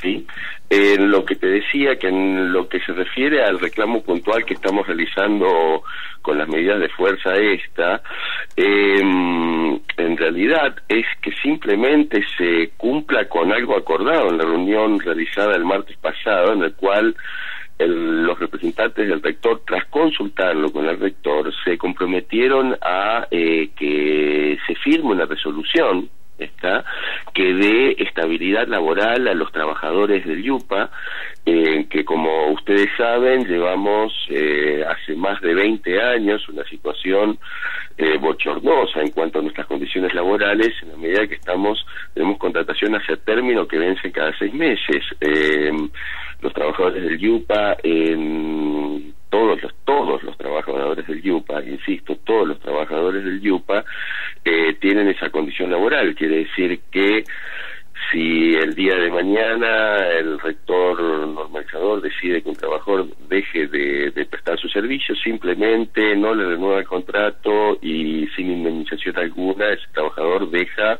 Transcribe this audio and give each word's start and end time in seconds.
¿sí? 0.00 0.26
En 0.68 1.10
lo 1.10 1.24
que 1.24 1.34
te 1.36 1.46
decía, 1.46 1.96
que 1.96 2.08
en 2.08 2.52
lo 2.52 2.68
que 2.68 2.80
se 2.80 2.92
refiere 2.92 3.42
al 3.42 3.58
reclamo 3.58 4.02
puntual 4.02 4.44
que 4.44 4.54
estamos 4.54 4.86
realizando 4.86 5.82
con 6.22 6.38
las 6.38 6.48
medidas 6.48 6.78
de 6.78 6.88
fuerza 6.90 7.34
esta, 7.34 8.02
em, 8.56 9.80
en 9.96 10.16
realidad 10.16 10.76
es 10.88 11.06
que 11.20 11.32
simplemente 11.42 12.22
se 12.38 12.70
cumpla 12.76 13.28
con 13.28 13.52
algo 13.52 13.76
acordado 13.76 14.30
en 14.30 14.38
la 14.38 14.44
reunión 14.44 15.00
realizada 15.00 15.56
el 15.56 15.64
martes 15.64 15.96
pasado, 15.96 16.52
en 16.52 16.62
el 16.62 16.74
cual 16.74 17.14
los 17.78 18.38
representantes 18.38 19.08
del 19.08 19.22
rector, 19.22 19.62
tras 19.66 19.86
consultarlo 19.86 20.70
con 20.70 20.86
el 20.86 21.00
rector, 21.00 21.50
se 21.64 21.78
comprometieron 21.78 22.76
a 22.82 23.26
eh, 23.30 23.70
que 23.74 24.58
se 24.66 24.74
firme 24.76 25.12
una 25.12 25.24
resolución 25.24 26.10
está 26.44 26.84
que 27.34 27.54
dé 27.54 27.96
laboral 28.38 29.28
a 29.28 29.34
los 29.34 29.50
trabajadores 29.52 30.24
del 30.26 30.42
Yupa, 30.42 30.90
eh, 31.44 31.86
que 31.88 32.04
como 32.04 32.52
ustedes 32.52 32.88
saben 32.96 33.46
llevamos 33.46 34.12
eh, 34.28 34.84
hace 34.86 35.14
más 35.14 35.40
de 35.40 35.54
20 35.54 36.00
años 36.00 36.48
una 36.48 36.64
situación 36.64 37.38
eh, 37.96 38.16
bochornosa 38.18 39.00
en 39.00 39.10
cuanto 39.10 39.38
a 39.38 39.42
nuestras 39.42 39.66
condiciones 39.66 40.14
laborales, 40.14 40.70
en 40.82 40.90
la 40.90 40.96
medida 40.96 41.26
que 41.26 41.34
estamos 41.34 41.84
tenemos 42.14 42.38
contratación 42.38 42.94
hacia 42.94 43.16
término 43.16 43.66
que 43.66 43.78
vence 43.78 44.12
cada 44.12 44.36
seis 44.38 44.52
meses. 44.54 45.04
los 46.40 46.54
trabajadores 46.54 47.02
del 47.02 47.18
Yupa 47.18 47.76
en 47.82 49.12
todos 49.30 49.62
los 49.62 49.74
todos 49.84 50.22
los 50.22 50.36
trabajadores 50.36 51.06
del 51.06 51.22
Yupa, 51.22 51.62
insisto, 51.62 52.16
todos 52.24 52.48
los 52.48 52.60
trabajadores 52.60 53.24
del 53.24 53.40
Yupa 53.40 53.84
eh, 54.44 54.74
tienen 54.80 55.08
esa 55.08 55.30
condición 55.30 55.70
laboral. 55.70 56.14
Quiere 56.14 56.38
decir 56.44 56.80
que 56.90 57.24
si 58.10 58.54
el 58.54 58.74
día 58.74 58.96
de 58.96 59.10
mañana 59.10 59.98
el 60.18 60.38
rector 60.38 61.00
normalizador 61.00 62.00
decide 62.00 62.42
que 62.42 62.48
un 62.48 62.56
trabajador 62.56 63.06
deje 63.28 63.66
de, 63.68 64.26
prestar 64.30 64.58
su 64.58 64.68
servicio, 64.68 65.14
simplemente 65.16 66.16
no 66.16 66.34
le 66.34 66.46
renueva 66.46 66.80
el 66.80 66.86
contrato 66.86 67.78
y 67.82 68.26
sin 68.36 68.50
indemnización 68.50 69.16
alguna, 69.18 69.70
ese 69.70 69.86
trabajador 69.92 70.50
deja 70.50 70.98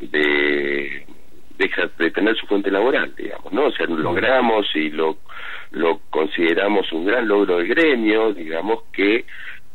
de 0.00 1.06
deja 1.58 1.88
de 1.98 2.10
tener 2.10 2.36
su 2.36 2.46
fuente 2.46 2.70
laboral, 2.70 3.14
digamos, 3.16 3.50
¿no? 3.50 3.66
O 3.66 3.72
sea, 3.72 3.86
logramos 3.86 4.66
y 4.74 4.90
lo 4.90 5.18
lo 5.70 6.00
consideramos 6.10 6.90
un 6.92 7.06
gran 7.06 7.26
logro 7.26 7.58
del 7.58 7.68
gremio, 7.68 8.32
digamos 8.32 8.84
que 8.92 9.24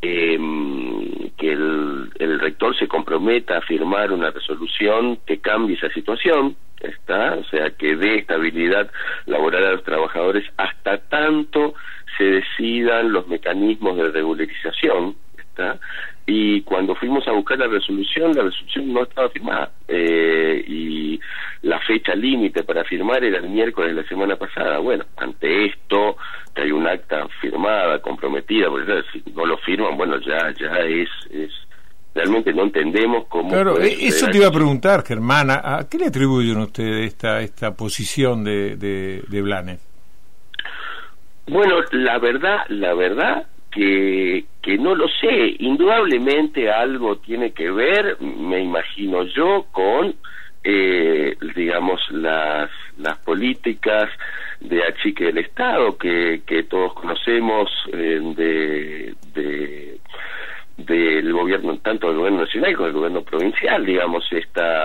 em, 0.01 1.29
que 1.37 1.51
el, 1.51 2.11
el, 2.19 2.39
rector 2.39 2.75
se 2.77 2.87
comprometa 3.21 3.57
a 3.57 3.61
firmar 3.61 4.11
una 4.11 4.31
resolución 4.31 5.19
que 5.25 5.39
cambie 5.39 5.75
esa 5.75 5.89
situación, 5.93 6.55
está, 6.79 7.35
o 7.35 7.43
sea, 7.45 7.69
que 7.71 7.95
dé 7.95 8.19
estabilidad 8.19 8.89
laboral 9.27 9.63
a 9.65 9.71
los 9.73 9.83
trabajadores 9.83 10.43
hasta 10.57 10.97
tanto 10.97 11.75
se 12.17 12.23
decidan 12.23 13.13
los 13.13 13.27
mecanismos 13.27 13.95
de 13.97 14.09
regularización, 14.09 15.15
está, 15.37 15.77
y 16.25 16.61
cuando 16.61 16.95
fuimos 16.95 17.27
a 17.27 17.31
buscar 17.31 17.59
la 17.59 17.67
resolución, 17.67 18.33
la 18.33 18.43
resolución 18.43 18.91
no 18.91 19.03
estaba 19.03 19.29
firmada, 19.29 19.71
eh, 19.87 20.63
y 20.67 21.19
la 21.61 21.79
fecha 21.81 22.15
límite 22.15 22.63
para 22.63 22.83
firmar 22.83 23.23
era 23.23 23.37
el 23.37 23.49
miércoles 23.49 23.95
de 23.95 24.01
la 24.01 24.07
semana 24.07 24.35
pasada. 24.35 24.79
Bueno, 24.79 25.05
ante 25.17 25.65
esto, 25.65 26.17
que 26.55 26.63
hay 26.63 26.71
un 26.71 26.87
acta 26.87 27.27
firmada, 27.39 27.99
comprometida, 27.99 28.67
porque 28.69 29.03
si 29.13 29.23
no 29.35 29.45
lo 29.45 29.57
firman, 29.57 29.95
bueno, 29.97 30.19
ya, 30.19 30.51
ya 30.59 30.79
es, 30.79 31.09
es 31.31 31.51
realmente 32.13 32.53
no 32.53 32.63
entendemos 32.63 33.27
cómo. 33.27 33.49
Claro, 33.49 33.79
eh, 33.79 33.95
eso 34.01 34.27
te 34.27 34.37
iba 34.37 34.47
a 34.47 34.51
preguntar, 34.51 35.03
Germana, 35.05 35.61
¿a 35.63 35.87
qué 35.89 35.97
le 35.97 36.07
atribuyen 36.07 36.57
ustedes 36.57 37.07
esta, 37.07 37.41
esta 37.41 37.75
posición 37.75 38.43
de, 38.43 38.75
de, 38.75 39.23
de 39.27 39.41
Blanes? 39.41 39.79
Bueno, 41.47 41.75
la 41.91 42.17
verdad, 42.19 42.59
la 42.69 42.93
verdad 42.93 43.45
que, 43.71 44.45
que 44.61 44.77
no 44.77 44.95
lo 44.95 45.07
sé, 45.07 45.55
indudablemente 45.59 46.69
algo 46.69 47.17
tiene 47.17 47.51
que 47.51 47.71
ver, 47.71 48.17
me 48.21 48.61
imagino 48.61 49.23
yo, 49.23 49.65
con 49.71 50.15
eh, 50.63 51.35
digamos, 51.55 51.99
las, 52.11 52.69
las 52.97 53.17
políticas 53.19 54.09
de 54.59 54.83
achique 54.83 55.25
del 55.25 55.39
Estado 55.39 55.97
que, 55.97 56.41
que 56.45 56.63
todos 56.63 56.93
conocemos 56.93 57.69
eh, 57.91 58.19
de, 58.35 59.15
de 59.33 59.90
del 60.85 61.31
gobierno, 61.33 61.77
tanto 61.79 62.07
del 62.07 62.17
gobierno 62.17 62.41
nacional 62.41 62.75
como 62.75 62.85
del 62.87 62.95
gobierno 62.95 63.21
provincial, 63.23 63.85
digamos, 63.85 64.25
esta 64.31 64.79